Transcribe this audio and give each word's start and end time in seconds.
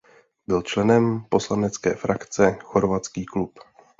Byl 0.47 0.61
členem 0.61 1.25
poslanecké 1.29 1.95
frakce 1.95 2.57
Chorvatský 2.63 3.25
klub. 3.25 3.59